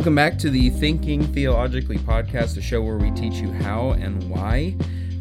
[0.00, 4.30] Welcome back to the Thinking Theologically podcast, the show where we teach you how and
[4.30, 4.74] why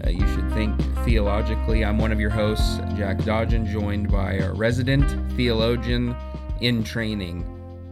[0.06, 1.84] uh, you should think theologically.
[1.84, 5.04] I'm one of your hosts, Jack Dodgen, joined by our resident
[5.34, 6.16] theologian
[6.62, 7.44] in training,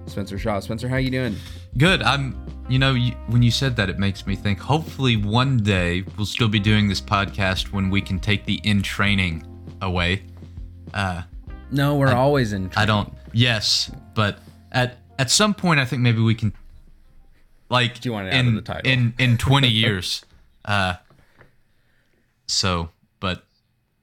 [0.06, 0.62] Spencer Shaw.
[0.62, 1.36] Spencer, how you doing?
[1.78, 2.02] Good.
[2.04, 2.42] I'm.
[2.70, 4.58] You know, you, when you said that, it makes me think.
[4.58, 8.82] Hopefully, one day we'll still be doing this podcast when we can take the in
[8.82, 9.46] training
[9.82, 10.24] away.
[10.94, 11.24] Uh,
[11.70, 12.70] no, we're I, always in.
[12.70, 12.78] Training.
[12.78, 13.14] I don't.
[13.34, 14.40] Yes, but
[14.72, 16.54] at at some point, I think maybe we can.
[17.70, 18.90] Like Do you want it in, the title?
[18.90, 20.24] in in twenty years.
[20.66, 20.98] Uh.
[22.46, 22.90] So,
[23.22, 23.46] but.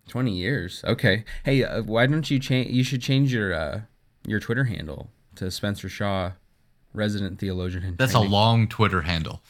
[0.08, 0.82] Twenty years.
[0.86, 1.24] Okay.
[1.44, 2.70] Hey, uh, why don't you change?
[2.70, 3.80] You should change your uh
[4.26, 6.32] your Twitter handle to Spencer Shaw
[6.94, 7.96] resident theologian.
[7.98, 9.42] That's a long Twitter handle.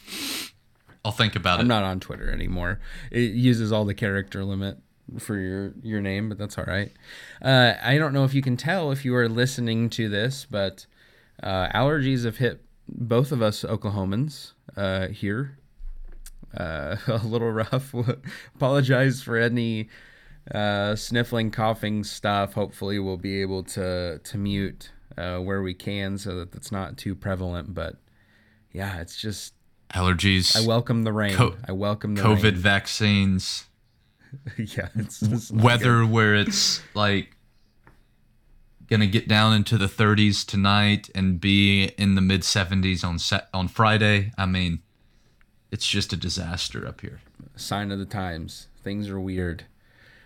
[1.05, 1.63] I'll think about I'm it.
[1.63, 2.81] I'm not on Twitter anymore.
[3.13, 4.79] It uses all the character limit
[5.19, 6.91] for your your name, but that's all right.
[7.43, 10.87] Uh, I don't know if you can tell if you are listening to this, but
[11.43, 15.59] uh, allergies have hit both of us Oklahomans uh, here.
[16.57, 17.95] Uh, a little rough.
[18.55, 19.89] Apologize for any
[20.53, 22.55] uh, sniffling, coughing stuff.
[22.55, 26.97] Hopefully, we'll be able to to mute uh, where we can so that it's not
[26.97, 27.75] too prevalent.
[27.75, 27.97] But
[28.73, 29.55] yeah, it's just
[29.93, 30.57] allergies.
[30.57, 31.35] I welcome the rain.
[31.35, 32.55] Co- I welcome the COVID rain.
[32.57, 33.67] vaccines.
[34.59, 36.11] yeah, it's, it's weather good.
[36.11, 37.37] where it's like
[38.89, 43.49] gonna get down into the 30s tonight and be in the mid 70s on set
[43.53, 44.33] on Friday.
[44.37, 44.81] I mean,
[45.71, 47.21] it's just a disaster up here.
[47.57, 48.69] Sign of the times.
[48.83, 49.65] Things are weird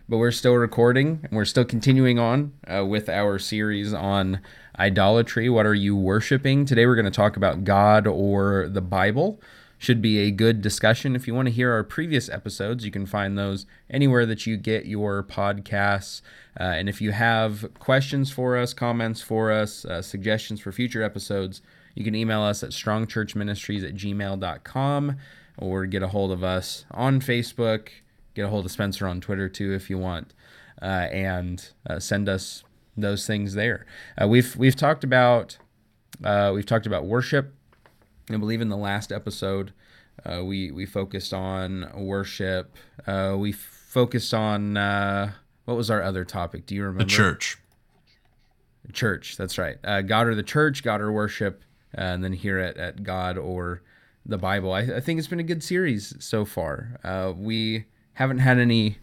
[0.08, 4.40] but we're still recording and we're still continuing on uh, with our series on
[4.78, 5.50] idolatry.
[5.50, 6.64] What are you worshiping?
[6.64, 9.38] Today we're going to talk about God or the Bible.
[9.78, 11.14] Should be a good discussion.
[11.14, 14.56] If you want to hear our previous episodes, you can find those anywhere that you
[14.56, 16.20] get your podcasts.
[16.58, 21.02] Uh, and if you have questions for us, comments for us, uh, suggestions for future
[21.02, 21.62] episodes,
[21.94, 25.16] you can email us at strongchurchministries at gmail.com
[25.56, 27.90] or get a hold of us on Facebook
[28.38, 30.32] get a hold of Spencer on Twitter too if you want,
[30.80, 32.62] uh, and uh, send us
[32.96, 33.84] those things there.
[34.20, 35.58] Uh, we've we've talked about
[36.22, 37.52] uh, we've talked about worship.
[38.34, 39.72] I believe in the last episode
[40.24, 42.76] uh, we we focused on worship.
[43.06, 44.74] Uh, we focused on
[45.64, 46.66] what was our other topic?
[46.66, 47.04] Do you remember?
[47.04, 47.58] The church.
[48.92, 49.36] Church.
[49.36, 49.76] That's right.
[50.06, 51.62] God or the church, God or worship,
[51.92, 53.82] and then here at, at God or
[54.28, 54.72] the Bible.
[54.72, 57.00] I, I, think it's been a good series so far.
[57.02, 58.98] Uh, we haven't had any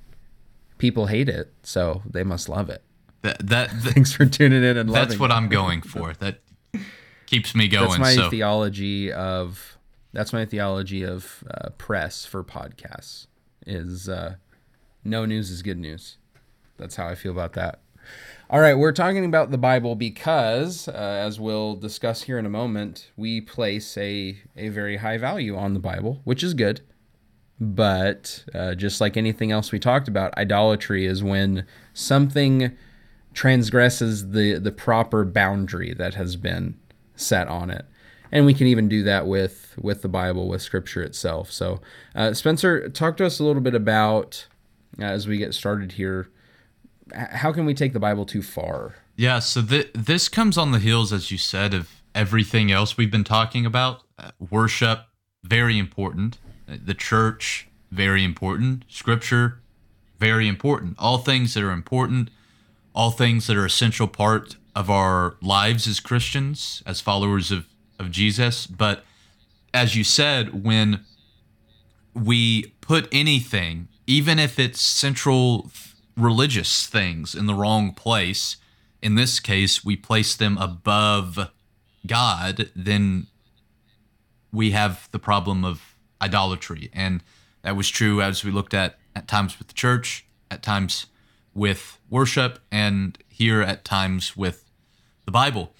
[0.78, 2.84] people hate it, so they must love it.
[3.24, 6.14] That that, that thanks for tuning in and that's what I'm going for.
[6.14, 6.40] That
[7.26, 7.88] keeps me going.
[7.88, 8.30] That's my so.
[8.30, 9.78] theology of
[10.14, 13.28] that's my theology of uh, press for podcasts.
[13.66, 14.36] Is uh,
[15.04, 16.18] no news is good news.
[16.78, 17.80] That's how I feel about that.
[18.50, 22.50] All right, we're talking about the Bible because, uh, as we'll discuss here in a
[22.50, 26.82] moment, we place a, a very high value on the Bible, which is good.
[27.60, 32.78] But uh, just like anything else we talked about, idolatry is when something
[33.34, 36.78] transgresses the, the proper boundary that has been
[37.16, 37.86] set on it.
[38.32, 41.52] And we can even do that with, with the Bible, with Scripture itself.
[41.52, 41.80] So,
[42.16, 44.48] uh, Spencer, talk to us a little bit about,
[45.00, 46.30] uh, as we get started here,
[47.14, 48.96] how can we take the Bible too far?
[49.16, 53.12] Yeah, so th- this comes on the heels, as you said, of everything else we've
[53.12, 54.02] been talking about.
[54.18, 55.06] Uh, worship,
[55.44, 56.40] very important.
[56.68, 58.86] The church, very important.
[58.90, 59.60] Scripture,
[60.20, 60.96] very important.
[60.98, 62.30] All things that are important,
[62.94, 67.66] all things that are essential part of our lives as Christians, as followers of,
[67.98, 68.68] of Jesus.
[68.68, 69.04] But
[69.74, 71.06] as you said, when
[72.14, 75.72] we put anything, even if it's central
[76.18, 78.58] religious things, in the wrong place,
[79.02, 81.52] in this case, we place them above
[82.06, 83.28] God, then
[84.52, 86.90] we have the problem of idolatry.
[86.94, 87.22] And
[87.62, 91.08] that was true as we looked at at times with the church, at times
[91.54, 94.65] with worship, and here at times with
[95.26, 95.74] the Bible.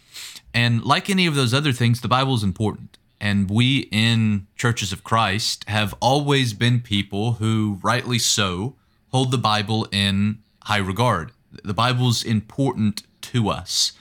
[0.54, 2.98] And like any of those other things, the Bible is important.
[3.20, 8.76] And we in churches of Christ have always been people who, rightly so,
[9.12, 11.32] hold the Bible in high regard.
[11.64, 13.94] The Bible's important to us.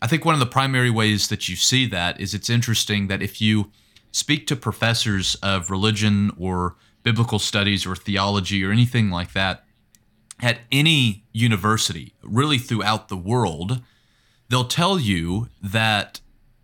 [0.00, 3.22] I think one of the primary ways that you see that is it's interesting that
[3.22, 3.70] if you
[4.10, 9.64] speak to professors of religion or biblical studies or theology or anything like that
[10.40, 13.80] at any university, really throughout the world,
[14.52, 16.20] they'll tell you that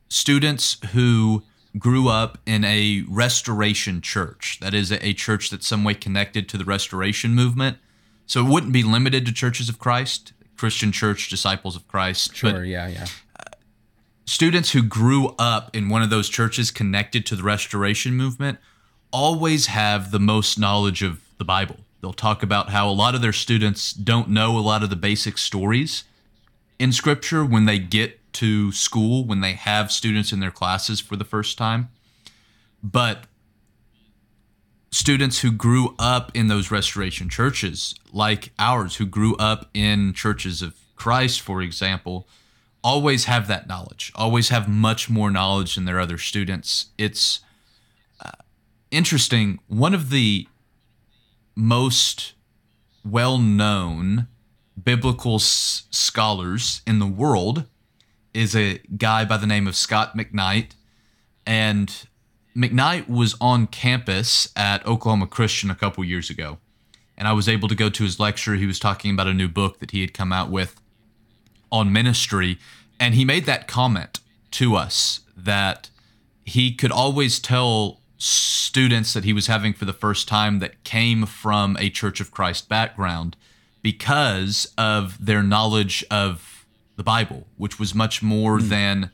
[0.09, 1.43] students who
[1.79, 6.59] grew up in a restoration church, that is, a church that's some way connected to
[6.59, 7.79] the restoration movement.
[8.27, 12.35] So it wouldn't be limited to churches of Christ, Christian church, disciples of Christ.
[12.35, 13.07] Sure, yeah, yeah
[14.29, 18.59] students who grew up in one of those churches connected to the restoration movement
[19.11, 21.77] always have the most knowledge of the Bible.
[22.01, 24.97] They'll talk about how a lot of their students don't know a lot of the
[24.97, 26.05] basic stories
[26.79, 31.17] in scripture when they get to school, when they have students in their classes for
[31.17, 31.89] the first time.
[32.83, 33.25] But
[34.91, 40.63] students who grew up in those restoration churches, like ours, who grew up in churches
[40.63, 42.29] of Christ, for example,
[42.83, 46.87] always have that knowledge, always have much more knowledge than their other students.
[46.97, 47.41] It's
[48.25, 48.31] uh,
[48.91, 49.59] interesting.
[49.67, 50.47] One of the
[51.57, 52.35] most
[53.05, 54.29] well known
[54.85, 57.65] biblical s- scholars in the world
[58.35, 60.73] is a guy by the name of Scot McKnight.
[61.47, 62.07] And
[62.57, 66.59] McKnight was on campus at Oklahoma Christian a couple years ago.
[67.17, 68.55] And I was able to go to his lecture.
[68.55, 70.81] He was talking about a new book that he had come out with
[71.73, 72.59] on ministry.
[73.01, 74.21] And he made that comment
[74.53, 75.91] to us that
[76.45, 81.27] he could always tell students that he was having for the first time that came
[81.27, 83.37] from a Church of Christ background
[83.83, 86.67] because of their knowledge of
[86.97, 88.69] the Bible, which was much more mm.
[88.69, 89.11] than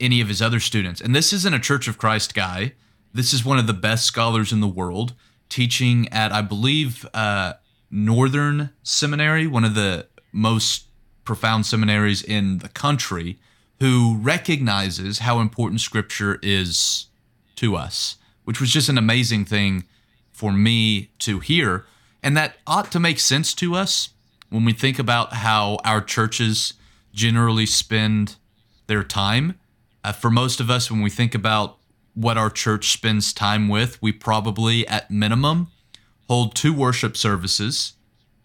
[0.00, 1.00] any of his other students.
[1.00, 2.72] And this isn't a Church of Christ guy.
[3.12, 5.14] This is one of the best scholars in the world,
[5.48, 7.54] teaching at, I believe, uh,
[7.90, 10.84] Northern Seminary, one of the most
[11.24, 13.38] profound seminaries in the country,
[13.80, 17.06] who recognizes how important Scripture is
[17.56, 19.84] to us, which was just an amazing thing
[20.32, 21.84] for me to hear.
[22.22, 24.10] And that ought to make sense to us
[24.50, 26.74] when we think about how our churches
[27.12, 28.36] generally spend
[28.86, 29.58] their time.
[30.02, 31.78] Uh, for most of us, when we think about
[32.14, 35.68] what our church spends time with, we probably, at minimum,
[36.28, 37.94] hold two worship services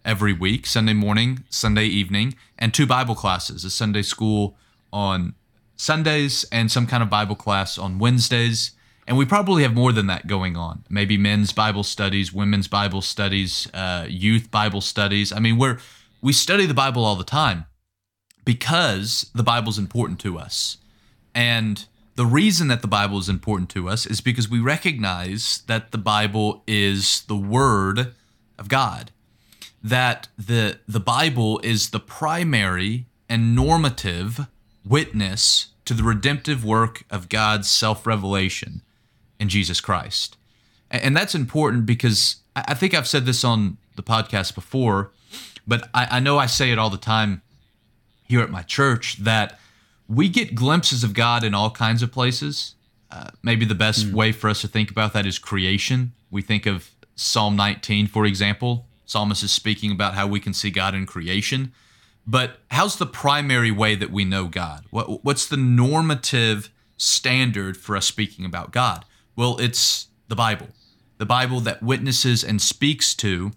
[0.03, 4.55] every week Sunday morning, Sunday evening, and two Bible classes a Sunday school
[4.93, 5.33] on
[5.75, 8.71] Sundays and some kind of Bible class on Wednesdays.
[9.07, 10.83] And we probably have more than that going on.
[10.89, 15.31] Maybe men's Bible studies, women's Bible studies, uh, youth Bible studies.
[15.31, 15.79] I mean, we're
[16.21, 17.65] we study the Bible all the time
[18.45, 20.77] because the Bible is important to us.
[21.35, 21.85] And
[22.15, 25.97] the reason that the Bible is important to us is because we recognize that the
[25.97, 28.13] Bible is the Word
[28.57, 29.11] of God,
[29.83, 34.47] that the, the Bible is the primary and normative
[34.85, 38.81] witness to the redemptive work of God's self revelation
[39.39, 40.37] in Jesus Christ.
[40.91, 45.11] And that's important because I think I've said this on the podcast before,
[45.67, 47.41] but I, know I say it all the time
[48.23, 49.59] here at my church that
[50.07, 52.75] we get glimpses of God in all kinds of places.
[53.11, 54.13] Uh, maybe the best mm.
[54.13, 56.13] way for us to think about that is creation.
[56.29, 58.87] We think of Psalm 19, for example.
[59.05, 61.71] Psalmist is speaking about how we can see God in creation.
[62.27, 64.85] But how's the primary way that we know God?
[64.89, 69.05] What, what's the normative standard for us speaking about God?
[69.35, 70.67] Well, it's the Bible.
[71.17, 73.51] The Bible that witnesses and speaks to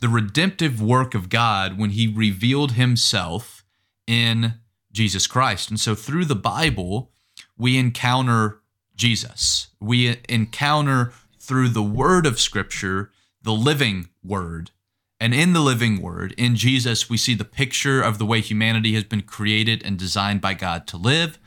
[0.00, 3.64] the redemptive work of God when he revealed himself
[4.06, 4.54] in
[4.92, 5.70] Jesus Christ.
[5.70, 7.10] And so through the Bible,
[7.56, 8.60] we encounter
[8.94, 9.68] Jesus.
[9.80, 13.10] We encounter through the word of Scripture
[13.42, 14.70] the living word.
[15.18, 18.94] And in the living word, in Jesus, we see the picture of the way humanity
[18.94, 21.38] has been created and designed by God to live.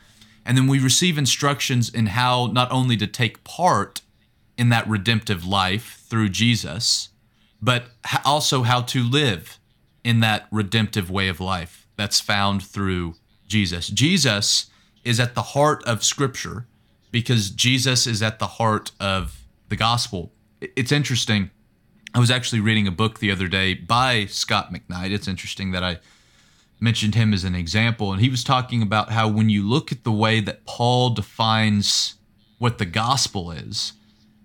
[0.44, 4.00] And then we receive instructions in how not only to take part
[4.56, 7.10] in that redemptive life through Jesus,
[7.62, 7.86] but
[8.24, 9.58] also how to live
[10.02, 13.14] in that redemptive way of life that's found through
[13.46, 13.88] Jesus.
[13.88, 14.70] Jesus
[15.04, 16.66] is at the heart of Scripture
[17.10, 20.32] because Jesus is at the heart of the gospel.
[20.60, 21.50] It's interesting.
[22.14, 25.10] I was actually reading a book the other day by Scot McKnight.
[25.10, 25.98] It's interesting that I
[26.80, 28.12] mentioned him as an example.
[28.12, 32.14] And he was talking about how when you look at the way that Paul defines
[32.58, 33.92] what the gospel is,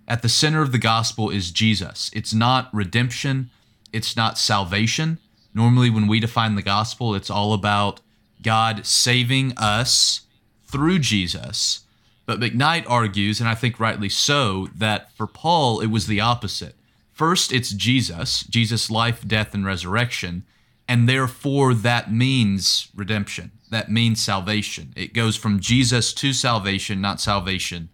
[0.06, 2.10] at the center of the gospel is Jesus.
[2.14, 3.50] It's not redemption,
[3.92, 5.18] it's not salvation.
[5.52, 8.00] Normally, when we define the gospel, it's all about
[8.42, 10.22] God saving us
[10.64, 11.80] through Jesus.
[12.26, 16.74] But McKnight argues, and I think rightly so, that for Paul, it was the opposite.
[17.12, 20.44] First, it's Jesus, Jesus' life, death, and resurrection
[20.88, 23.52] and therefore that means redemption.
[23.70, 24.92] That means salvation.
[24.96, 27.88] It goes from Jesus to salvation, not salvation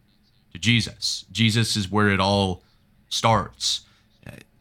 [0.53, 1.25] to Jesus.
[1.33, 2.63] Jesus is where it all
[3.09, 3.83] starts.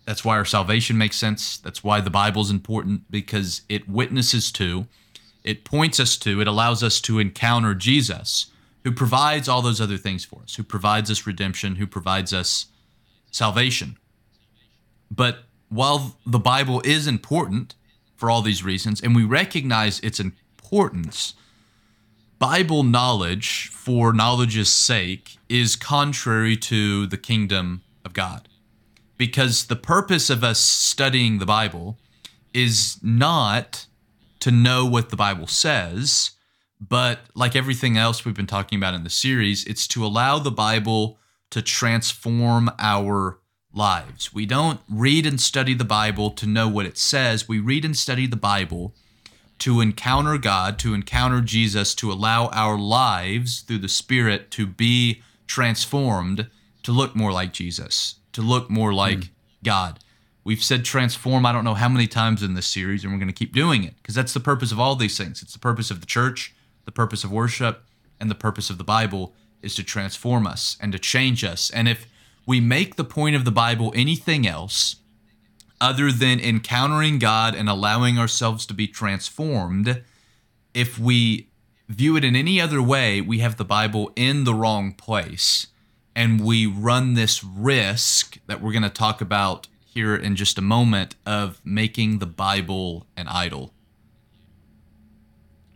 [0.05, 1.57] That's why our salvation makes sense.
[1.57, 4.87] That's why the Bible is important because it witnesses to,
[5.43, 8.47] it points us to, it allows us to encounter Jesus,
[8.83, 12.67] who provides all those other things for us, who provides us redemption, who provides us
[13.29, 13.97] salvation.
[15.09, 17.75] But while the Bible is important,
[18.21, 21.33] for all these reasons, and we recognize its importance.
[22.37, 28.47] Bible knowledge for knowledge's sake is contrary to the kingdom of God.
[29.17, 31.97] Because the purpose of us studying the Bible
[32.53, 33.87] is not
[34.39, 36.29] to know what the Bible says,
[36.79, 40.51] but like everything else we've been talking about in the series, it's to allow the
[40.51, 41.17] Bible
[41.49, 43.39] to transform our
[43.73, 44.33] lives.
[44.33, 47.47] We don't read and study the Bible to know what it says.
[47.47, 48.93] We read and study the Bible
[49.59, 55.21] to encounter God, to encounter Jesus, to allow our lives through the Spirit to be
[55.47, 56.47] transformed
[56.83, 59.29] to look more like Jesus, to look more like mm.
[59.63, 59.99] God.
[60.43, 63.27] We've said transform, I don't know how many times in this series, and we're going
[63.27, 65.43] to keep doing it because that's the purpose of all these things.
[65.43, 67.83] It's the purpose of the church, the purpose of worship,
[68.19, 71.69] and the purpose of the Bible is to transform us and to change us.
[71.69, 72.07] And if
[72.45, 74.97] we make the point of the Bible anything else
[75.81, 80.03] other than encountering God and allowing ourselves to be transformed,
[80.73, 81.49] if we
[81.89, 85.67] view it in any other way, we have the Bible in the wrong place.
[86.15, 90.61] And we run this risk that we're going to talk about here in just a
[90.61, 93.73] moment of making the Bible an idol.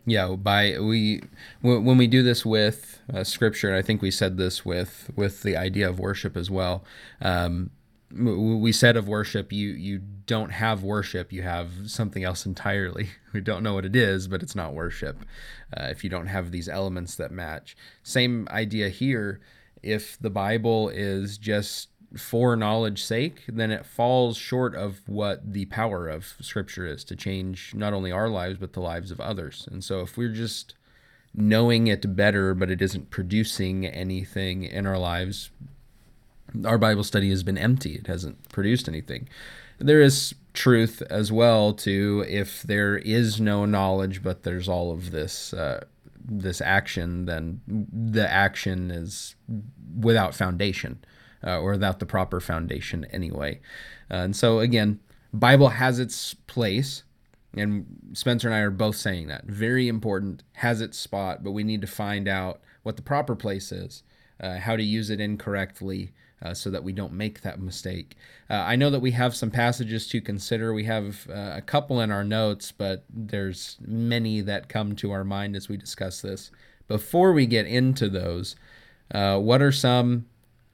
[0.06, 1.22] Yeah, by we
[1.60, 5.42] when we do this with uh, scripture, and I think we said this with with
[5.42, 6.84] the idea of worship as well.
[7.20, 7.70] Um,
[8.12, 13.10] we said of worship, you you don't have worship, you have something else entirely.
[13.32, 15.18] We don't know what it is, but it's not worship.
[15.76, 19.40] Uh, if you don't have these elements that match, same idea here.
[19.82, 25.66] If the Bible is just for knowledge sake, then it falls short of what the
[25.66, 29.68] power of Scripture is to change not only our lives, but the lives of others.
[29.70, 30.74] And so if we're just
[31.34, 35.50] knowing it better, but it isn't producing anything in our lives,
[36.64, 37.94] our Bible study has been empty.
[37.94, 39.28] It hasn't produced anything.
[39.78, 45.10] There is truth as well to if there is no knowledge, but there's all of
[45.10, 45.52] this.
[45.52, 45.84] Uh,
[46.28, 49.36] this action, then the action is
[49.96, 50.98] without foundation
[51.44, 53.60] uh, or without the proper foundation anyway.
[54.10, 55.00] Uh, and so again,
[55.32, 57.02] Bible has its place,
[57.56, 61.64] and Spencer and I are both saying that very important, has its spot, but we
[61.64, 64.02] need to find out what the proper place is,
[64.40, 66.12] uh, how to use it incorrectly.
[66.42, 68.14] Uh, so that we don't make that mistake.
[68.50, 70.74] Uh, I know that we have some passages to consider.
[70.74, 75.24] We have uh, a couple in our notes, but there's many that come to our
[75.24, 76.50] mind as we discuss this.
[76.88, 78.54] Before we get into those,
[79.14, 80.26] uh, what are some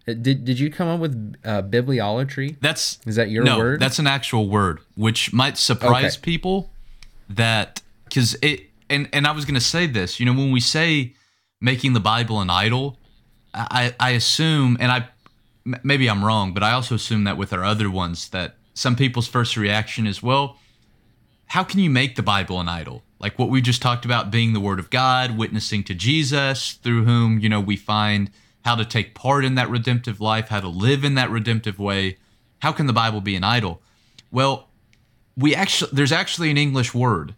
[0.05, 2.57] did did you come up with uh, bibliolatry?
[2.61, 3.81] That's is that your no, word?
[3.81, 6.23] That's an actual word, which might surprise okay.
[6.23, 6.71] people.
[7.29, 10.19] That because it and and I was going to say this.
[10.19, 11.15] You know, when we say
[11.61, 12.99] making the Bible an idol,
[13.55, 15.09] I I assume, and I
[15.83, 19.29] maybe I'm wrong, but I also assume that with our other ones that some people's
[19.29, 20.59] first reaction is, well,
[21.47, 23.03] how can you make the Bible an idol?
[23.21, 27.05] Like what we just talked about being the Word of God, witnessing to Jesus, through
[27.05, 28.31] whom you know we find
[28.65, 32.19] how to take part in that redemptive life, how to live in that redemptive way.
[32.61, 33.83] How can the Bible be an idol?
[34.31, 34.69] Well,
[35.37, 37.35] we actually there's actually an English word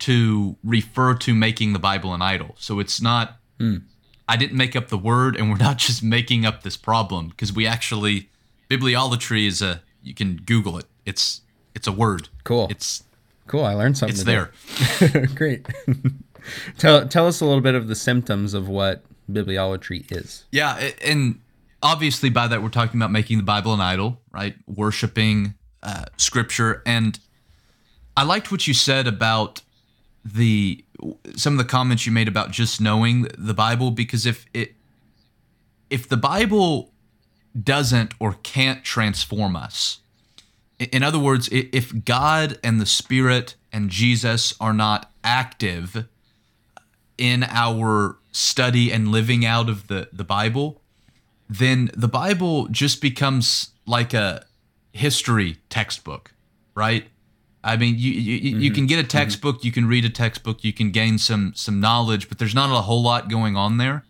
[0.00, 2.54] to refer to making the Bible an idol.
[2.58, 3.82] So it's not mm.
[4.28, 7.52] I didn't make up the word and we're not just making up this problem because
[7.52, 8.30] we actually
[8.68, 10.86] bibliolatry is a you can google it.
[11.04, 11.42] It's
[11.74, 12.28] it's a word.
[12.44, 12.68] Cool.
[12.70, 13.04] It's
[13.46, 13.64] cool.
[13.64, 14.14] I learned something.
[14.14, 14.52] It's there.
[15.34, 15.66] Great.
[16.78, 20.44] tell tell us a little bit of the symptoms of what bibliolatry is.
[20.50, 21.40] Yeah, and
[21.82, 24.54] obviously by that we're talking about making the Bible an idol, right?
[24.66, 27.18] Worshiping uh, Scripture, and
[28.16, 29.62] I liked what you said about
[30.24, 30.84] the
[31.34, 34.74] some of the comments you made about just knowing the Bible because if it
[35.88, 36.92] if the Bible
[37.60, 40.00] doesn't or can't transform us,
[40.78, 46.06] in other words, if God and the Spirit and Jesus are not active
[47.18, 50.80] in our study and living out of the, the Bible,
[51.48, 54.44] then the Bible just becomes like a
[54.92, 56.32] history textbook,
[56.74, 57.08] right?
[57.62, 58.60] I mean, you you, mm-hmm.
[58.60, 59.08] you can get a mm-hmm.
[59.08, 59.66] textbook, mm-hmm.
[59.66, 62.82] you can read a textbook, you can gain some some knowledge, but there's not a
[62.82, 64.04] whole lot going on there.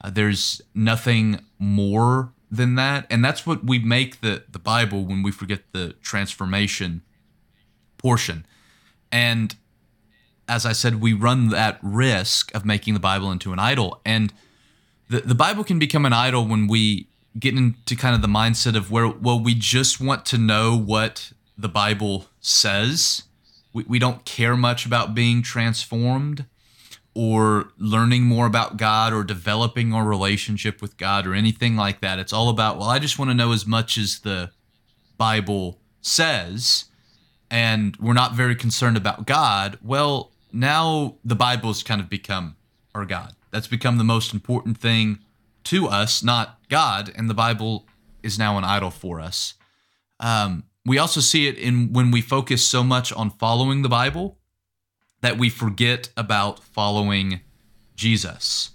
[0.00, 5.22] Uh, there's nothing more than that, and that's what we make the the Bible when
[5.22, 7.02] we forget the transformation
[7.98, 8.46] portion.
[9.12, 9.56] And
[10.50, 14.00] as I said, we run that risk of making the Bible into an idol.
[14.04, 14.32] And
[15.08, 17.06] the, the Bible can become an idol when we
[17.38, 21.32] get into kind of the mindset of where, well, we just want to know what
[21.56, 23.22] the Bible says.
[23.72, 26.46] We, we don't care much about being transformed
[27.14, 32.18] or learning more about God or developing our relationship with God or anything like that.
[32.18, 34.50] It's all about, well, I just want to know as much as the
[35.16, 36.86] Bible says
[37.50, 39.78] and we're not very concerned about God.
[39.82, 42.56] Well, now the Bible's kind of become
[42.94, 43.34] our God.
[43.50, 45.18] That's become the most important thing
[45.64, 47.86] to us, not God, and the Bible
[48.22, 49.54] is now an idol for us.
[50.18, 54.38] Um, we also see it in when we focus so much on following the Bible
[55.20, 57.40] that we forget about following
[57.94, 58.70] Jesus.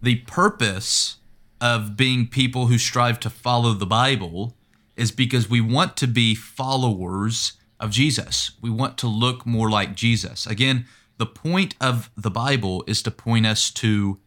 [0.00, 1.16] The purpose
[1.60, 4.56] of being people who strive to follow the Bible
[4.96, 8.52] is because we want to be followers of Jesus.
[8.62, 10.46] We want to look more like Jesus.
[10.46, 10.86] Again,
[11.20, 14.18] the point of the Bible is to point us to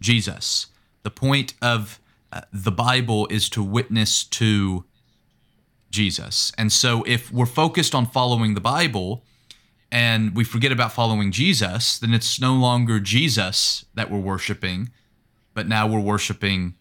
[0.00, 0.68] Jesus.
[1.02, 2.00] The point of
[2.30, 4.84] uh, the Bible is to witness to
[5.90, 6.52] Jesus.
[6.56, 9.24] And so if we're focused on following the Bible
[9.90, 14.90] and we forget about following Jesus, then it's no longer Jesus that we're worshiping,
[15.52, 16.76] but now we're worshiping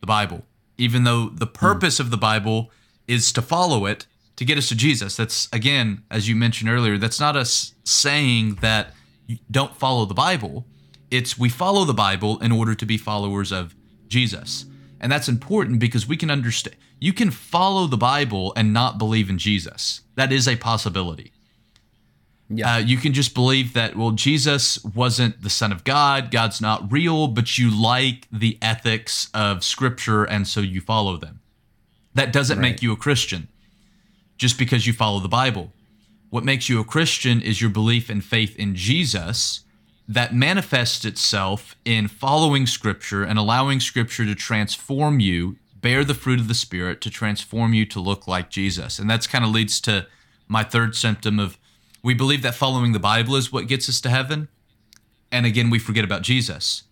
[0.00, 0.46] the Bible.
[0.78, 2.00] Even though the purpose mm.
[2.00, 2.70] of the Bible
[3.06, 4.06] is to follow it
[4.36, 5.16] to get us to Jesus.
[5.16, 8.92] That's again, as you mentioned earlier, that's not us saying that
[9.26, 10.66] you don't follow the Bible.
[11.10, 13.74] It's we follow the Bible in order to be followers of
[14.08, 14.66] Jesus.
[15.00, 19.28] And that's important because we can understand you can follow the Bible and not believe
[19.28, 20.00] in Jesus.
[20.14, 21.32] That is a possibility.
[22.48, 22.74] Yeah.
[22.74, 26.90] Uh, you can just believe that, well, Jesus wasn't the Son of God, God's not
[26.92, 31.40] real, but you like the ethics of Scripture, and so you follow them.
[32.14, 32.70] That doesn't right.
[32.70, 33.48] make you a Christian
[34.36, 35.72] just because you follow the Bible.
[36.30, 39.60] What makes you a Christian is your belief and faith in Jesus
[40.06, 46.40] that manifests itself in following Scripture and allowing Scripture to transform you, bear the fruit
[46.40, 48.98] of the Spirit to transform you to look like Jesus.
[48.98, 50.06] And that's kind of leads to
[50.48, 51.58] my third symptom of
[52.02, 54.48] we believe that following the Bible is what gets us to heaven.
[55.32, 56.82] And again, we forget about Jesus.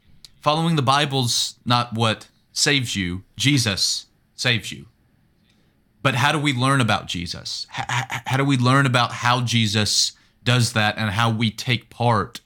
[0.41, 4.87] Following the Bible's not what saves you, Jesus saves you.
[6.03, 7.67] But how do we learn about Jesus?
[7.71, 7.85] How,
[8.27, 10.12] how do we learn about how Jesus
[10.45, 12.41] does that and how we take part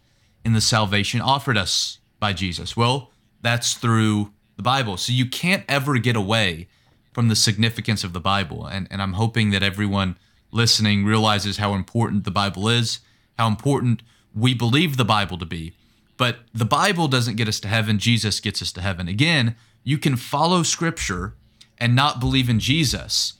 [0.44, 2.76] in the salvation offered us by Jesus?
[2.76, 4.96] Well, that's through the Bible.
[4.96, 6.68] So you can't ever get away
[7.12, 8.66] from the significance of the Bible.
[8.66, 10.18] And, and I'm hoping that everyone
[10.50, 13.00] listening realizes how important the Bible is,
[13.38, 14.02] how important
[14.34, 15.72] we believe the Bible to be.
[16.18, 19.08] But the Bible doesn't get us to heaven, Jesus gets us to heaven.
[19.08, 21.34] Again, you can follow Scripture
[21.78, 23.34] and not believe in Jesus.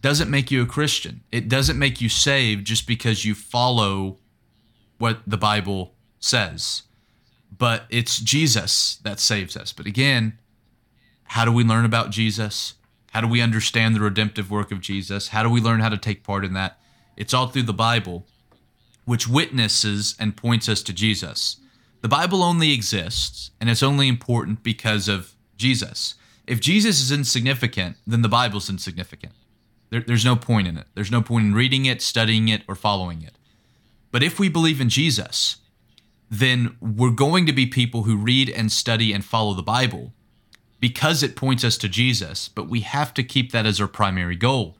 [0.00, 1.22] Doesn't make you a Christian.
[1.32, 4.18] It doesn't make you saved just because you follow
[4.98, 6.82] what the Bible says.
[7.56, 9.72] But it's Jesus that saves us.
[9.72, 10.38] But again,
[11.24, 12.74] how do we learn about Jesus?
[13.12, 15.28] How do we understand the redemptive work of Jesus?
[15.28, 16.78] How do we learn how to take part in that?
[17.16, 18.26] It's all through the Bible,
[19.04, 21.56] which witnesses and points us to Jesus.
[22.00, 26.14] The Bible only exists, and it's only important because of Jesus.
[26.46, 29.32] If Jesus is insignificant, then the Bible's insignificant.
[29.90, 30.86] There, there's no point in it.
[30.94, 33.34] There's no point in reading it, studying it, or following it.
[34.10, 35.56] But if we believe in Jesus,
[36.30, 40.12] then we're going to be people who read and study and follow the Bible
[40.80, 44.36] because it points us to Jesus, but we have to keep that as our primary
[44.36, 44.76] goal.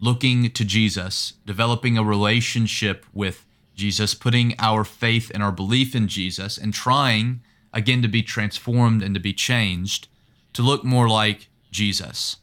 [0.00, 3.44] Looking to Jesus, developing a relationship with
[3.74, 7.40] Jesus, putting our faith and our belief in Jesus, and trying
[7.72, 10.08] again to be transformed and to be changed
[10.52, 12.36] to look more like Jesus.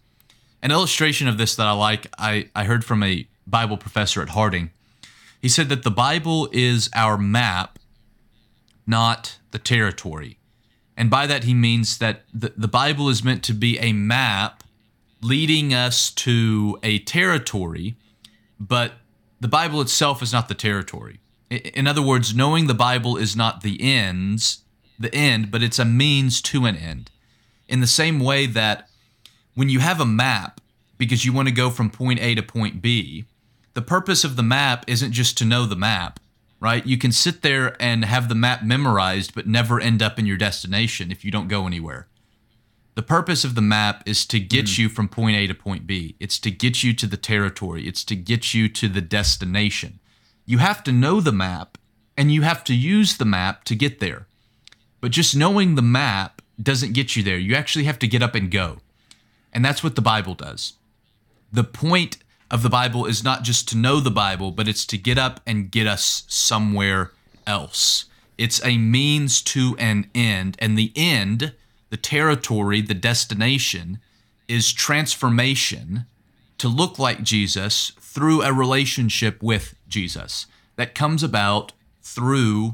[0.61, 4.29] An illustration of this that I like, I, I heard from a Bible professor at
[4.29, 4.71] Harding.
[5.41, 7.77] He said that the Bible is our map,
[8.87, 10.39] not the territory.
[10.97, 14.63] And by that, he means that the, the Bible is meant to be a map
[15.21, 17.95] leading us to a territory,
[18.59, 18.93] but
[19.39, 21.19] the Bible itself is not the territory.
[21.49, 24.63] In other words, knowing the Bible is not the ends,
[24.97, 27.11] the end, but it's a means to an end.
[27.67, 28.89] In the same way that
[29.55, 30.61] when you have a map
[30.97, 33.25] because you want to go from point A to point B,
[33.73, 36.19] the purpose of the map isn't just to know the map
[36.59, 36.85] right?
[36.87, 40.37] You can sit there and have the map memorized, but never end up in your
[40.37, 42.07] destination if you don't go anywhere.
[42.95, 44.79] The purpose of the map is to get mm.
[44.79, 46.15] you from point A to point B.
[46.19, 47.87] It's to get you to the territory.
[47.87, 49.99] It's to get you to the destination.
[50.45, 51.77] You have to know the map
[52.17, 54.27] and you have to use the map to get there.
[55.01, 57.37] But just knowing the map doesn't get you there.
[57.37, 58.77] You actually have to get up and go.
[59.55, 60.73] And that's what the Bible does.
[61.51, 62.17] The point
[62.51, 65.39] of the Bible is not just to know the Bible, but it's to get up
[65.47, 67.13] and get us somewhere
[67.47, 68.05] else.
[68.37, 71.53] It's a means to an end, and the end,
[71.89, 73.99] the territory, the destination,
[74.49, 76.05] is transformation
[76.57, 82.73] to look like Jesus through a relationship with Jesus that comes about through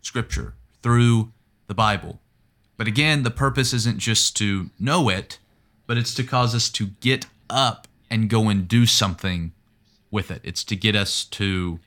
[0.00, 1.32] Scripture, through
[1.66, 2.18] the Bible.
[2.78, 5.38] But again, the purpose isn't just to know it,
[5.86, 9.52] but it's to cause us to get up and go and do something
[10.10, 10.40] with it.
[10.44, 11.80] It's to get us to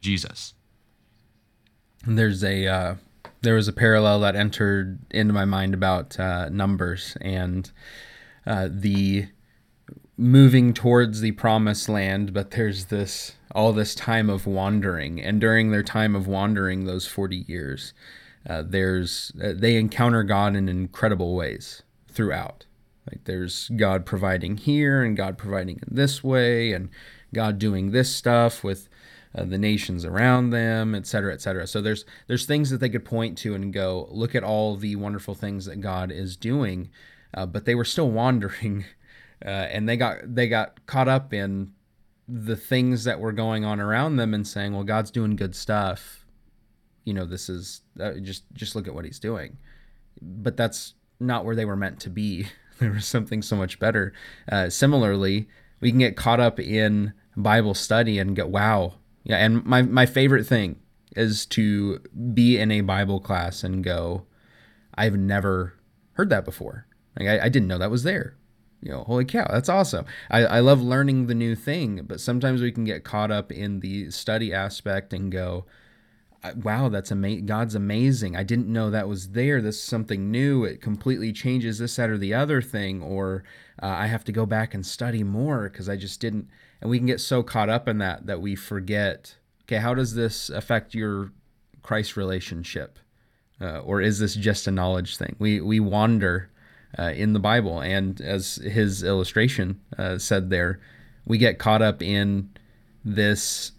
[0.00, 0.54] Jesus.
[2.04, 2.94] And there's a uh,
[3.42, 7.70] there was a parallel that entered into my mind about uh, numbers and
[8.46, 9.28] uh, the
[10.16, 15.70] moving towards the promised land, but there's this all this time of wandering, and during
[15.70, 17.92] their time of wandering, those forty years,
[18.48, 22.66] uh, there's uh, they encounter God in incredible ways throughout.
[23.10, 26.90] Like there's God providing here, and God providing in this way, and
[27.32, 28.88] God doing this stuff with
[29.34, 31.66] uh, the nations around them, et cetera, et cetera.
[31.66, 34.96] So there's there's things that they could point to and go, look at all the
[34.96, 36.90] wonderful things that God is doing,
[37.34, 38.84] uh, but they were still wandering,
[39.44, 41.72] uh, and they got they got caught up in
[42.26, 46.26] the things that were going on around them and saying, well, God's doing good stuff.
[47.04, 49.58] You know, this is uh, just just look at what He's doing,
[50.20, 52.46] but that's not where they were meant to be.
[52.80, 54.12] there was something so much better.
[54.50, 55.48] Uh, similarly,
[55.80, 60.06] we can get caught up in Bible study and go, wow, yeah, and my my
[60.06, 60.76] favorite thing
[61.16, 62.00] is to
[62.34, 64.26] be in a Bible class and go,
[64.94, 65.74] I've never
[66.12, 66.86] heard that before.
[67.18, 68.36] Like I, I didn't know that was there.
[68.80, 70.06] You know, holy cow, that's awesome.
[70.30, 73.80] I, I love learning the new thing, but sometimes we can get caught up in
[73.80, 75.66] the study aspect and go,
[76.56, 77.46] wow, that's amazing.
[77.46, 78.36] God's amazing.
[78.36, 79.60] I didn't know that was there.
[79.60, 80.64] This is something new.
[80.64, 83.02] It completely changes this, that, or the other thing.
[83.02, 83.44] Or
[83.82, 86.48] uh, I have to go back and study more because I just didn't
[86.80, 90.14] and we can get so caught up in that that we forget okay how does
[90.14, 91.32] this affect your
[91.82, 92.98] christ relationship
[93.60, 96.50] uh, or is this just a knowledge thing we we wander
[96.98, 100.80] uh, in the bible and as his illustration uh, said there
[101.24, 102.48] we get caught up in
[103.04, 103.72] this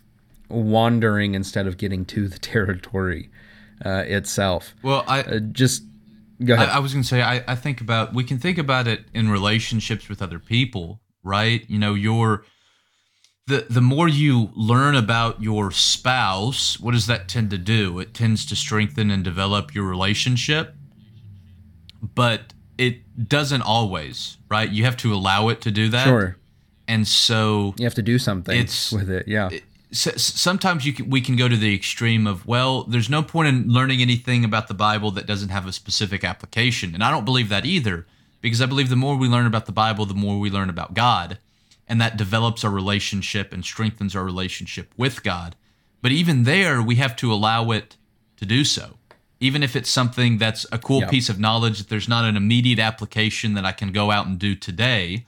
[0.50, 3.30] wandering instead of getting to the territory
[3.86, 5.84] uh, itself well i uh, just
[6.44, 8.58] go ahead I, I was going to say I, I think about we can think
[8.58, 12.44] about it in relationships with other people right you know your
[13.50, 18.00] the the more you learn about your spouse, what does that tend to do?
[18.00, 20.76] It tends to strengthen and develop your relationship.
[22.02, 24.70] But it doesn't always, right?
[24.70, 26.06] You have to allow it to do that.
[26.06, 26.38] Sure.
[26.88, 29.28] And so you have to do something it's, with it.
[29.28, 29.50] Yeah.
[29.52, 33.48] It, sometimes you can, we can go to the extreme of well there's no point
[33.48, 37.26] in learning anything about the bible that doesn't have a specific application and i don't
[37.26, 38.06] believe that either
[38.40, 40.94] because i believe the more we learn about the bible the more we learn about
[40.94, 41.40] god
[41.90, 45.56] and that develops our relationship and strengthens our relationship with God.
[46.02, 47.98] But even there, we have to allow it
[48.38, 48.94] to do so.
[49.40, 51.10] Even if it's something that's a cool yep.
[51.10, 54.38] piece of knowledge that there's not an immediate application that I can go out and
[54.38, 55.26] do today,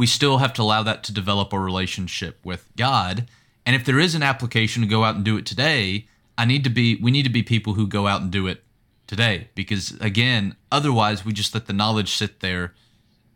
[0.00, 3.28] we still have to allow that to develop a relationship with God.
[3.66, 6.06] And if there is an application to go out and do it today,
[6.38, 8.64] I need to be we need to be people who go out and do it
[9.06, 12.72] today because again, otherwise we just let the knowledge sit there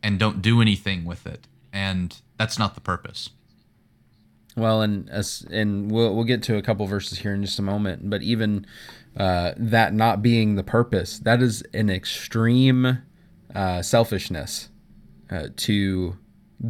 [0.03, 3.29] and don't do anything with it and that's not the purpose.
[4.57, 7.62] Well, and as and we'll we'll get to a couple verses here in just a
[7.62, 8.64] moment, but even
[9.18, 13.03] uh, that not being the purpose, that is an extreme
[13.55, 14.70] uh, selfishness
[15.31, 16.16] uh, to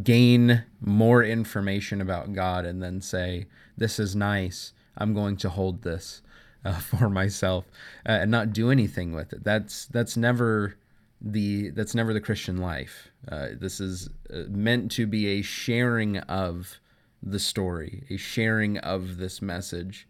[0.02, 4.72] gain more information about God and then say, "This is nice.
[4.96, 6.22] I'm going to hold this
[6.64, 7.66] uh, for myself,"
[8.06, 9.44] uh, and not do anything with it.
[9.44, 10.76] That's that's never
[11.20, 13.10] the that's never the Christian life.
[13.30, 16.78] Uh, this is uh, meant to be a sharing of
[17.22, 20.06] the story, a sharing of this message.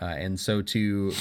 [0.00, 1.12] Uh, and so to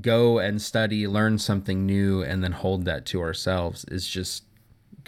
[0.00, 4.44] go and study, learn something new, and then hold that to ourselves is just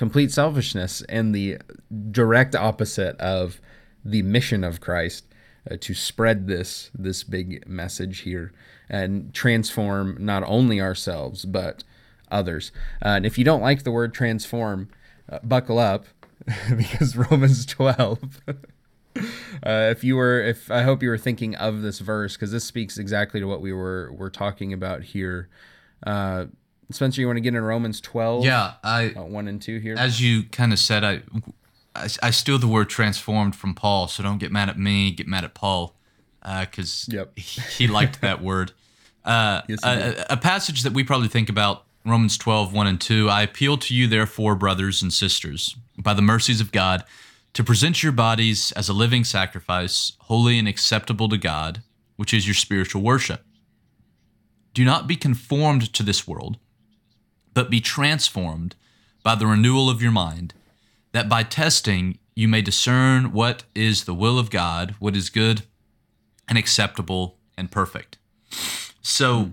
[0.00, 1.58] complete selfishness and the
[2.10, 3.60] direct opposite of
[4.02, 5.26] the mission of Christ
[5.70, 8.50] uh, to spread this this big message here
[8.88, 11.84] and transform not only ourselves but
[12.30, 12.72] others.
[13.04, 14.88] Uh, and if you don't like the word transform,
[15.28, 16.06] uh, buckle up
[16.74, 18.40] because Romans 12.
[18.48, 18.54] uh,
[19.66, 22.96] if you were, if I hope you were thinking of this verse because this speaks
[22.96, 25.50] exactly to what we were were talking about here.
[26.92, 28.44] Spencer, you want to get in Romans 12?
[28.44, 29.94] Yeah, I uh, one and two here.
[29.98, 31.22] As you kind of said, I,
[31.94, 35.12] I, I steal the word transformed from Paul, so don't get mad at me.
[35.12, 35.94] Get mad at Paul
[36.42, 37.38] because uh, yep.
[37.38, 38.72] he, he liked that word.
[39.24, 43.28] Uh, yes, a, a, passage that we probably think about Romans 12, 1 and 2.
[43.28, 47.04] I appeal to you, therefore, brothers and sisters, by the mercies of God,
[47.52, 51.82] to present your bodies as a living sacrifice, holy and acceptable to God,
[52.16, 53.44] which is your spiritual worship.
[54.72, 56.58] Do not be conformed to this world,
[57.54, 58.74] but be transformed
[59.22, 60.54] by the renewal of your mind,
[61.12, 65.62] that by testing you may discern what is the will of God, what is good
[66.48, 68.18] and acceptable and perfect.
[69.02, 69.52] So,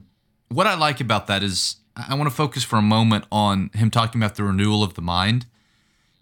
[0.49, 3.89] what I like about that is I want to focus for a moment on him
[3.89, 5.45] talking about the renewal of the mind.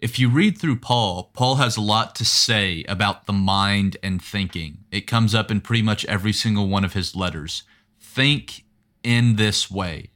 [0.00, 4.22] If you read through Paul, Paul has a lot to say about the mind and
[4.22, 4.84] thinking.
[4.90, 7.62] It comes up in pretty much every single one of his letters.
[8.00, 8.64] Think
[9.02, 10.10] in this way.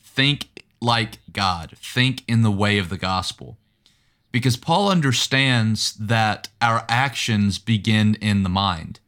[0.00, 1.74] Think like God.
[1.76, 3.58] Think in the way of the gospel.
[4.32, 9.00] Because Paul understands that our actions begin in the mind.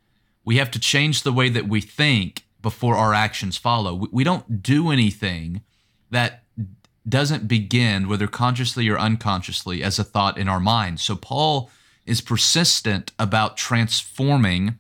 [0.45, 4.09] We have to change the way that we think before our actions follow.
[4.11, 5.63] We don't do anything
[6.11, 6.43] that
[7.09, 11.01] doesn't begin, whether consciously or unconsciously, as a thought in our mind.
[11.01, 11.71] So Paul
[12.05, 14.79] is persistent about transforming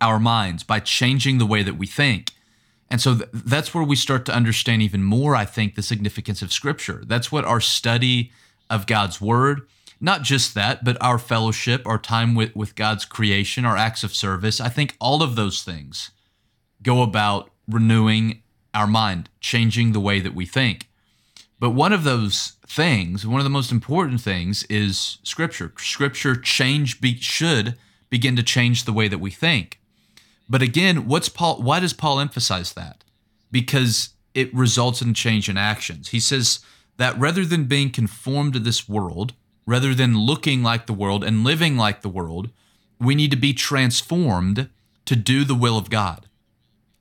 [0.00, 2.32] our minds by changing the way that we think.
[2.90, 6.42] And so th- that's where we start to understand even more, I think, the significance
[6.42, 7.02] of Scripture.
[7.06, 8.32] That's what our study
[8.70, 9.66] of God's Word,
[10.00, 14.14] not just that, but our fellowship, our time with, with God's creation, our acts of
[14.14, 16.10] service, I think all of those things
[16.82, 20.88] go about renewing our mind, changing the way that we think.
[21.60, 25.72] But one of those things, one of the most important things, is Scripture.
[25.78, 27.76] Scripture change be, should
[28.10, 29.77] begin to change the way that we think.
[30.48, 31.62] But again, what's Paul?
[31.62, 33.04] Why does Paul emphasize that?
[33.50, 36.08] Because it results in change in actions.
[36.08, 36.60] He says
[36.96, 39.34] that rather than being conformed to this world,
[39.66, 42.50] rather than looking like the world and living like the world,
[42.98, 44.68] we need to be transformed
[45.04, 46.26] to do the will of God,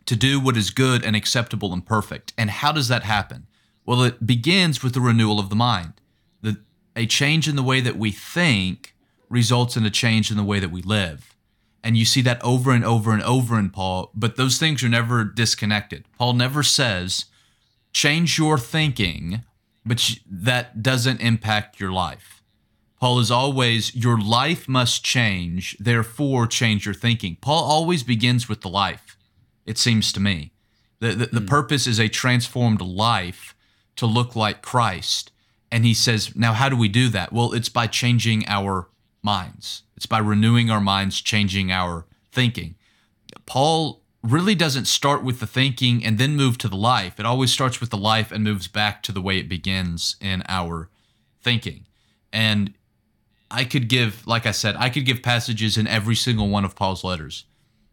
[0.06, 2.34] to do what is good and acceptable and perfect.
[2.38, 3.48] And how does that happen?
[3.86, 5.94] Well, it begins with the renewal of the mind.
[6.42, 6.58] The,
[6.96, 8.94] a change in the way that we think
[9.30, 11.36] results in a change in the way that we live.
[11.84, 14.90] And you see that over and over and over in Paul, but those things are
[14.90, 16.06] never disconnected.
[16.18, 17.26] Paul never says,
[17.94, 19.42] change your thinking,
[19.86, 22.44] but that doesn't impact your life.
[23.00, 27.38] Paul is always, your life must change, therefore change your thinking.
[27.42, 29.18] Paul always begins with the life,
[29.66, 30.52] it seems to me.
[31.00, 31.48] The, the, the mm.
[31.48, 33.56] purpose is a transformed life
[33.98, 35.32] to look like Christ.
[35.72, 37.32] And he says, now how do we do that?
[37.32, 38.88] Well, it's by changing our
[39.22, 39.84] minds.
[39.98, 42.76] It's by renewing our minds, changing our thinking.
[43.46, 47.20] Paul really doesn't start with the thinking and then move to the life.
[47.20, 50.44] It always starts with the life and moves back to the way it begins in
[50.48, 50.90] our
[51.42, 51.86] thinking.
[52.32, 52.74] And
[53.50, 56.76] I could give, like I said, I could give passages in every single one of
[56.76, 57.46] Paul's letters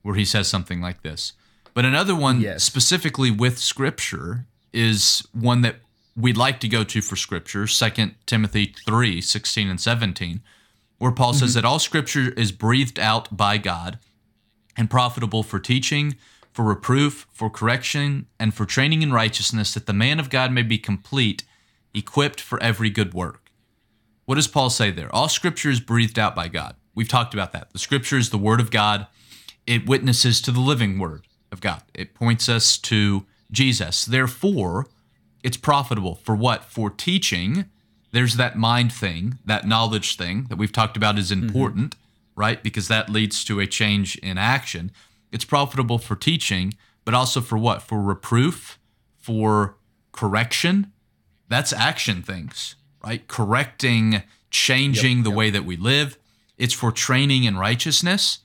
[0.03, 1.33] where he says something like this.
[1.73, 2.63] But another one yes.
[2.63, 5.77] specifically with scripture is one that
[6.17, 10.41] we'd like to go to for scripture, 2 Timothy 3 16 and 17,
[11.05, 11.41] where Paul mm-hmm.
[11.41, 13.99] says that all scripture is breathed out by God
[14.75, 16.17] and profitable for teaching,
[16.51, 20.63] for reproof, for correction, and for training in righteousness, that the man of God may
[20.63, 21.43] be complete,
[21.93, 23.51] equipped for every good work.
[24.25, 25.15] What does Paul say there?
[25.15, 26.75] All scripture is breathed out by God.
[26.95, 27.75] We've talked about that.
[27.75, 29.07] The scripture is the word of God,
[29.67, 34.07] it witnesses to the living word of God, it points us to Jesus.
[34.07, 34.87] Therefore,
[35.43, 36.65] it's profitable for what?
[36.65, 37.67] For teaching.
[38.15, 41.49] There's that mind thing, that knowledge thing that we've talked about is mm-hmm.
[41.49, 42.41] important, mm-hmm.
[42.41, 42.63] right?
[42.63, 44.93] Because that leads to a change in action.
[45.33, 46.75] It's profitable for teaching,
[47.05, 47.83] but also for what?
[47.83, 48.79] For reproof,
[49.19, 49.75] for
[50.13, 50.93] correction.
[51.49, 53.27] That's action things, right?
[53.27, 55.37] Correcting, changing yep, the yep.
[55.37, 56.17] way that we live.
[56.57, 58.39] It's for training in righteousness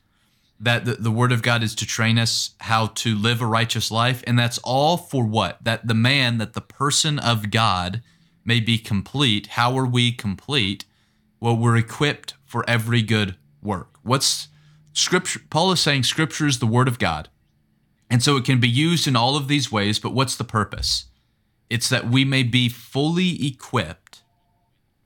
[0.59, 3.91] that the, the word of God is to train us how to live a righteous
[3.91, 4.23] life.
[4.25, 5.63] And that's all for what?
[5.63, 8.01] That the man, that the person of God
[8.49, 9.45] may be complete.
[9.47, 10.83] How are we complete?
[11.39, 13.99] Well, we're equipped for every good work.
[14.01, 14.47] What's
[14.91, 15.41] scripture?
[15.51, 17.29] Paul is saying scripture is the word of God.
[18.09, 21.05] And so it can be used in all of these ways, but what's the purpose?
[21.69, 24.23] It's that we may be fully equipped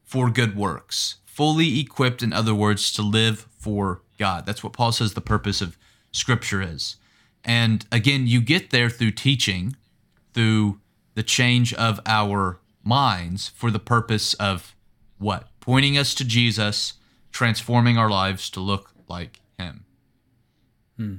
[0.05, 1.17] for good works.
[1.25, 4.45] Fully equipped, in other words, to live for God.
[4.45, 5.77] That's what Paul says the purpose of
[6.13, 6.95] Scripture is.
[7.43, 9.75] And again, you get there through teaching,
[10.33, 10.79] through
[11.15, 14.75] the change of our minds for the purpose of
[15.17, 15.47] what?
[15.59, 16.93] Pointing us to Jesus,
[17.31, 19.85] transforming our lives to look like Him.
[20.97, 21.15] Hmm.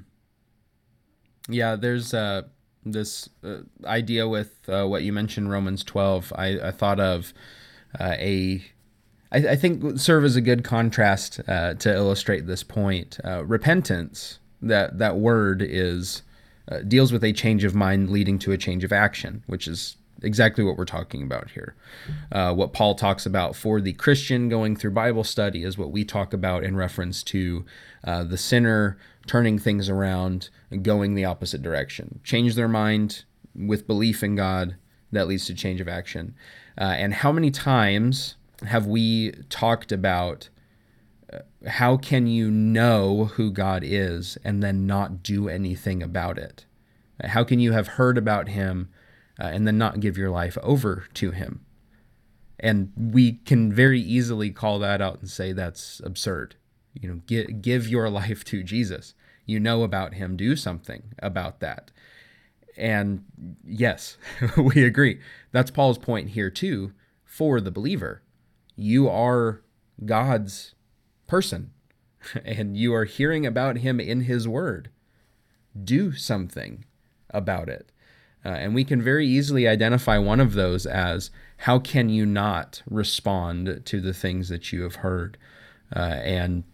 [1.49, 2.43] Yeah, there's uh,
[2.85, 6.33] this uh, idea with uh, what you mentioned, Romans 12.
[6.37, 7.33] I, I thought of
[7.99, 8.65] uh, a
[9.33, 13.19] I, I think serve as a good contrast uh, to illustrate this point.
[13.25, 16.23] Uh, repentance, that that word is
[16.89, 20.65] deals with a change of mind leading to a change of action, which is exactly
[20.65, 21.75] what we're talking about here.
[22.33, 26.05] Uh, what Paul talks about for the Christian going through Bible study is what we
[26.05, 27.65] talk about in reference to
[28.05, 32.21] uh, the sinner turning things around and going the opposite direction.
[32.25, 33.25] Change their mind
[33.55, 34.77] with belief in God
[35.13, 36.35] that leads to change of action.
[36.79, 40.49] Uh, and how many times have we talked about
[41.33, 46.65] uh, how can you know who God is and then not do anything about it?
[47.23, 48.89] How can you have heard about him
[49.41, 51.65] uh, and then not give your life over to him?
[52.59, 56.57] And we can very easily call that out and say that's absurd.
[56.95, 59.15] You know, give, give your life to Jesus.
[59.47, 61.91] You know about him, do something about that.
[62.77, 63.25] and
[63.65, 64.17] yes,
[64.57, 65.21] we agree.
[65.53, 66.93] That's Paul's point here too
[67.25, 68.23] for the believer.
[68.77, 69.63] You are
[70.05, 70.75] God's
[71.27, 71.73] person
[72.45, 74.91] and you are hearing about him in his word.
[75.83, 76.85] Do something
[77.31, 77.91] about it.
[78.45, 82.83] Uh, and we can very easily identify one of those as how can you not
[82.89, 85.39] respond to the things that you have heard?
[85.95, 86.65] Uh, and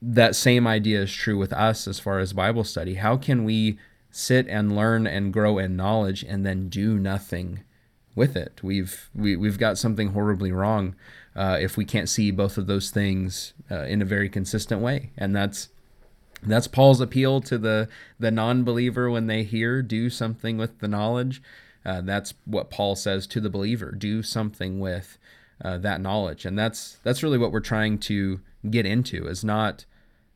[0.00, 2.94] that same idea is true with us as far as Bible study.
[2.94, 3.78] How can we
[4.10, 7.64] sit and learn and grow in knowledge and then do nothing
[8.14, 8.60] with it?
[8.62, 10.94] We've we, we've got something horribly wrong
[11.36, 15.10] uh, if we can't see both of those things uh, in a very consistent way,
[15.16, 15.68] and that's
[16.42, 21.42] that's Paul's appeal to the the non-believer when they hear do something with the knowledge.
[21.84, 25.18] Uh, that's what Paul says to the believer: do something with
[25.64, 29.26] uh, that knowledge, and that's that's really what we're trying to get into.
[29.26, 29.84] Is not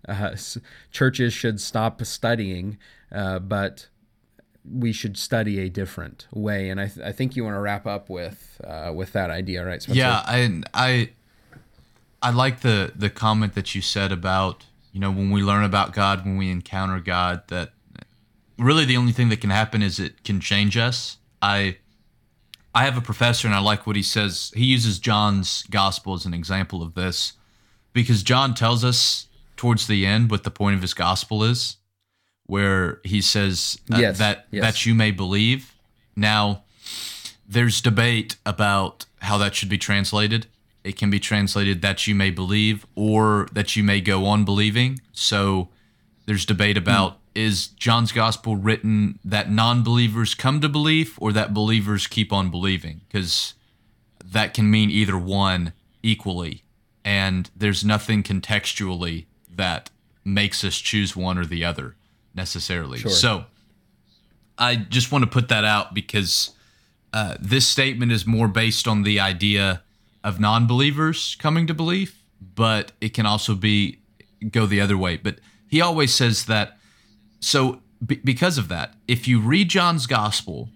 [0.09, 0.37] uh,
[0.91, 2.79] churches should stop studying,
[3.11, 3.89] uh, but
[4.71, 6.71] we should study a different way.
[6.71, 9.65] And I, th- I think you want to wrap up with uh, with that idea,
[9.65, 9.83] right?
[9.83, 9.99] Spencer?
[9.99, 11.11] Yeah, I I
[12.23, 15.93] I like the the comment that you said about you know, when we learn about
[15.93, 17.73] God, when we encounter God, that
[18.59, 21.17] really the only thing that can happen is it can change us.
[21.41, 21.79] I
[22.75, 24.53] I have a professor and I like what he says.
[24.55, 27.35] He uses John's gospel as an example of this
[27.93, 29.27] because John tells us
[29.57, 31.77] towards the end what the point of his gospel is,
[32.47, 34.63] where he says uh, yes, that yes.
[34.63, 35.75] that you may believe.
[36.15, 36.65] Now,
[37.49, 40.47] there's debate about how that should be translated
[40.85, 45.01] it can be translated that you may believe or that you may go on believing.
[45.13, 45.69] So
[46.27, 51.55] there's debate about is John's gospel written that non believers come to belief or that
[51.55, 53.01] believers keep on believing?
[53.09, 53.55] Because
[54.25, 56.65] that can mean either one equally.
[57.05, 59.91] And there's nothing contextually that
[60.25, 61.97] makes us choose one or the other
[62.35, 62.99] necessarily.
[62.99, 63.11] Sure.
[63.11, 63.45] So
[64.59, 66.51] I just want to put that out because
[67.13, 69.83] uh, this statement is more based on the idea
[70.25, 72.23] of non-believers coming to belief,
[72.55, 73.99] but it can also be
[74.51, 75.17] go the other way.
[75.17, 76.79] But he always says that.
[77.41, 80.69] So b- because of that, if you read John's gospel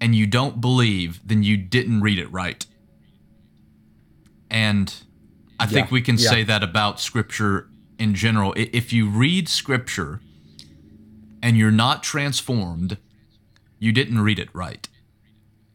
[0.00, 2.64] and you don't believe, then you didn't read it right.
[4.50, 4.92] And
[5.58, 6.30] I yeah, think we can yeah.
[6.30, 8.52] say that about scripture in general.
[8.56, 10.20] If you read scripture
[11.42, 12.98] and you're not transformed,
[13.78, 14.88] you didn't read it right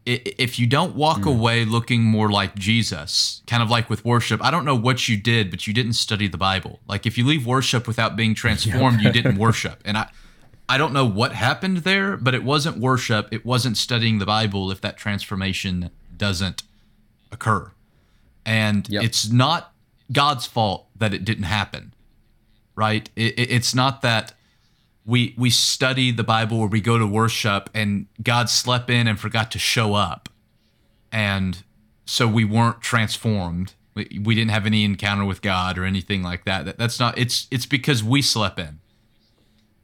[0.06, 1.36] if you don't walk mm.
[1.36, 5.16] away looking more like Jesus, kind of like with worship, I don't know what you
[5.16, 6.80] did, but you didn't study the Bible.
[6.88, 9.82] Like if you leave worship without being transformed, you didn't worship.
[9.86, 10.10] And I
[10.68, 14.72] I don't know what happened there, but it wasn't worship, it wasn't studying the Bible
[14.72, 16.64] if that transformation doesn't
[17.32, 17.72] occur.
[18.46, 19.04] And yep.
[19.04, 19.74] it's not
[20.12, 21.94] God's fault that it didn't happen.
[22.76, 23.10] Right?
[23.16, 24.34] It, it, it's not that
[25.06, 29.20] we we study the Bible or we go to worship and God slept in and
[29.20, 30.30] forgot to show up.
[31.12, 31.64] And
[32.06, 33.74] so we weren't transformed.
[33.94, 36.66] We, we didn't have any encounter with God or anything like that.
[36.66, 38.80] that that's not it's it's because we slept in.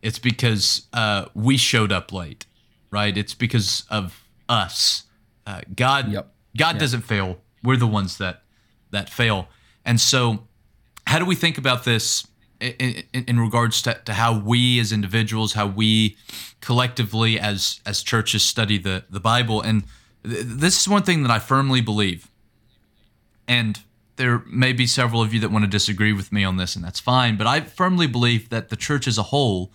[0.01, 2.45] It's because uh, we showed up late,
[2.91, 3.17] right?
[3.17, 5.03] It's because of us.
[5.45, 6.32] Uh, God yep.
[6.56, 6.80] God yep.
[6.80, 7.41] doesn't fail.
[7.63, 8.43] We're the ones that
[8.91, 9.49] that fail.
[9.84, 10.47] And so
[11.08, 12.27] how do we think about this
[12.59, 16.17] in, in, regards to, to how we as individuals, how we
[16.61, 19.83] collectively as as churches study the the Bible, and
[20.23, 22.29] th- this is one thing that I firmly believe.
[23.47, 23.79] And
[24.17, 26.83] there may be several of you that want to disagree with me on this, and
[26.83, 27.37] that's fine.
[27.37, 29.71] But I firmly believe that the church as a whole,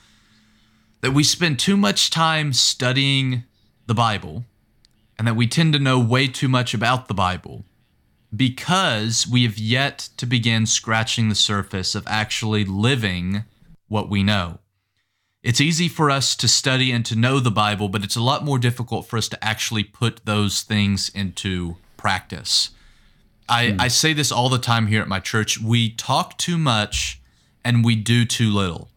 [1.01, 3.45] that we spend too much time studying
[3.87, 4.45] the Bible,
[5.19, 7.65] and that we tend to know way too much about the Bible
[8.35, 13.45] because we have yet to begin scratching the surface of actually living
[13.89, 14.59] what we know.
[15.43, 18.45] It's easy for us to study and to know the Bible, but it's a lot
[18.45, 22.71] more difficult for us to actually put those things into practice.
[23.49, 23.81] I, hmm.
[23.81, 25.61] I say this all the time here at my church.
[25.61, 27.21] We talk too much
[27.65, 28.89] and we do too little.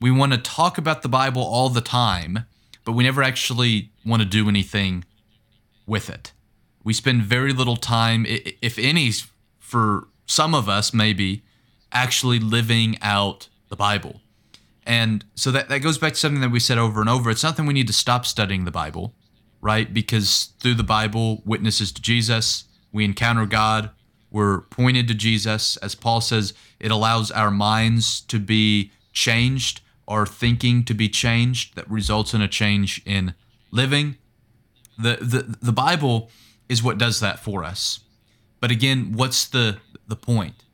[0.00, 2.40] We want to talk about the Bible all the time,
[2.84, 5.04] but we never actually want to do anything
[5.86, 6.32] with it.
[6.84, 9.10] We spend very little time, if any,
[9.58, 11.42] for some of us, maybe,
[11.90, 14.20] actually living out the Bible.
[14.86, 17.30] And so that, that goes back to something that we said over and over.
[17.30, 19.14] It's nothing we need to stop studying the Bible,
[19.60, 19.92] right?
[19.92, 23.90] Because through the Bible, witnesses to Jesus, we encounter God,
[24.30, 25.76] we're pointed to Jesus.
[25.78, 31.76] As Paul says, it allows our minds to be changed, our thinking to be changed,
[31.76, 33.34] that results in a change in
[33.70, 34.16] living.
[34.98, 36.30] The, the, the Bible
[36.68, 38.00] is what does that for us.
[38.60, 40.64] But again, what's the the point?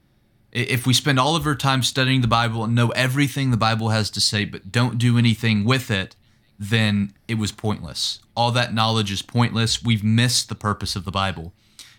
[0.52, 3.90] If we spend all of our time studying the Bible and know everything the Bible
[3.90, 6.16] has to say, but don't do anything with it,
[6.58, 8.18] then it was pointless.
[8.36, 9.82] All that knowledge is pointless.
[9.82, 11.52] We've missed the purpose of the Bible.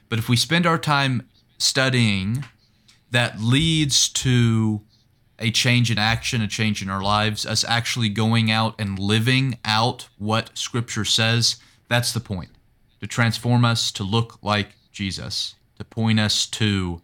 [0.10, 2.44] But if we spend our time studying
[3.10, 4.82] that leads to
[5.40, 9.58] a change in action, a change in our lives, us actually going out and living
[9.66, 11.56] out what Scripture says,
[11.88, 12.50] that's the point.
[13.02, 17.02] To transform us to look like Jesus, to point us to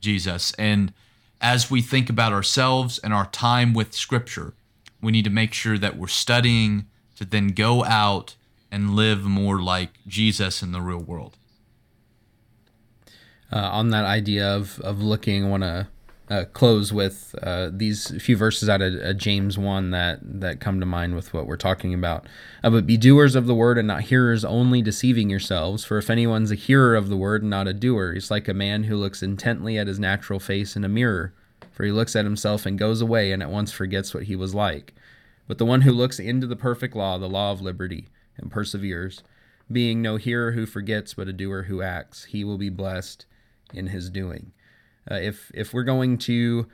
[0.00, 0.52] Jesus.
[0.58, 0.92] And
[1.40, 4.54] as we think about ourselves and our time with Scripture,
[5.02, 6.86] we need to make sure that we're studying
[7.16, 8.36] to then go out
[8.70, 11.36] and live more like Jesus in the real world.
[13.52, 15.86] Uh, on that idea of, of looking, I want to
[16.30, 20.80] uh, close with uh, these few verses out of uh, James 1 that, that come
[20.80, 22.26] to mind with what we're talking about.
[22.62, 25.84] Uh, but be doers of the word and not hearers only, deceiving yourselves.
[25.84, 28.54] For if anyone's a hearer of the word and not a doer, he's like a
[28.54, 31.34] man who looks intently at his natural face in a mirror.
[31.72, 34.54] For he looks at himself and goes away and at once forgets what he was
[34.54, 34.94] like.
[35.46, 38.08] But the one who looks into the perfect law, the law of liberty,
[38.38, 39.22] and perseveres,
[39.70, 43.26] being no hearer who forgets, but a doer who acts, he will be blessed
[43.72, 44.52] in his doing.
[45.10, 46.66] Uh, if if we're going to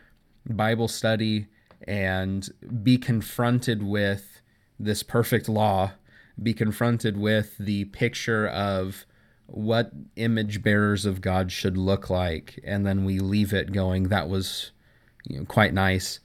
[0.47, 1.47] Bible study
[1.87, 2.49] and
[2.83, 4.41] be confronted with
[4.79, 5.93] this perfect law,
[6.43, 9.05] be confronted with the picture of
[9.47, 14.29] what image bearers of God should look like, and then we leave it going, that
[14.29, 14.71] was
[15.27, 16.21] you know, quite nice,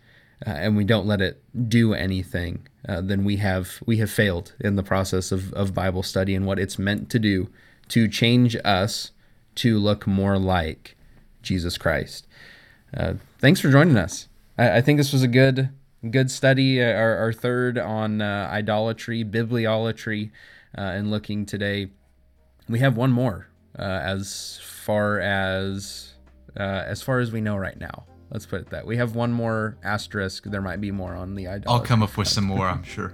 [0.45, 4.53] uh, and we don't let it do anything, uh, then we have we have failed
[4.59, 7.49] in the process of, of Bible study and what it's meant to do
[7.87, 9.11] to change us
[9.55, 10.94] to look more like
[11.45, 12.27] Jesus Christ.
[12.95, 14.27] Uh, thanks for joining us.
[14.57, 15.69] I, I, think this was a good
[16.09, 16.81] good study.
[16.81, 20.31] Uh, our, our third on uh, idolatry, bibliolatry,
[20.77, 21.91] uh, and looking today.
[22.67, 26.13] We have one more uh, as far as
[26.57, 28.05] uh, as far as we know right now.
[28.31, 28.85] Let's put it that.
[28.87, 30.45] We have one more asterisk.
[30.45, 31.71] There might be more on the idolatry.
[31.71, 33.13] I'll come up with some more, I'm sure.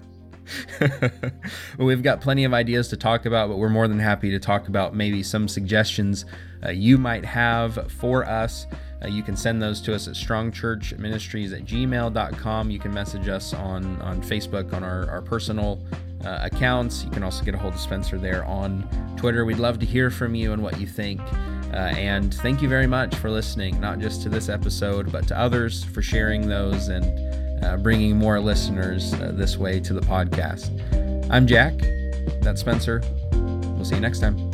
[1.77, 4.67] we've got plenty of ideas to talk about, but we're more than happy to talk
[4.67, 6.25] about maybe some suggestions
[6.65, 8.67] uh, you might have for us.
[9.03, 12.69] Uh, you can send those to us at strongchurchministries at gmail.com.
[12.69, 15.81] You can message us on, on Facebook on our, our personal
[16.23, 17.03] uh, accounts.
[17.03, 18.87] You can also get a hold of Spencer there on
[19.17, 19.43] Twitter.
[19.45, 21.19] We'd love to hear from you and what you think.
[21.73, 25.39] Uh, and thank you very much for listening, not just to this episode, but to
[25.39, 27.05] others for sharing those and
[27.61, 30.69] uh, bringing more listeners uh, this way to the podcast.
[31.31, 31.73] I'm Jack.
[32.41, 33.01] That's Spencer.
[33.31, 34.50] We'll see you next time.